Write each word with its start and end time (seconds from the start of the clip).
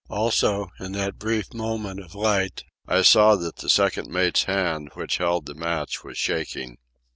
Also, 0.09 0.71
in 0.79 0.93
that 0.93 1.19
brief 1.19 1.53
moment 1.53 1.99
of 1.99 2.15
light, 2.15 2.63
I 2.87 3.03
saw 3.03 3.35
that 3.35 3.57
the 3.57 3.69
second 3.69 4.09
mate's 4.09 4.45
hand 4.45 4.89
which 4.95 5.17
held 5.17 5.45
the 5.45 5.53
match 5.53 6.03
was 6.03 6.17
shaking. 6.17 6.79